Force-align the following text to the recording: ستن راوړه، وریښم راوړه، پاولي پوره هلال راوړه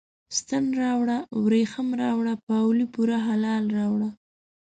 ستن 0.37 0.65
راوړه، 0.81 1.17
وریښم 1.43 1.87
راوړه، 2.01 2.33
پاولي 2.47 2.85
پوره 2.93 3.17
هلال 3.27 3.63
راوړه 3.77 4.09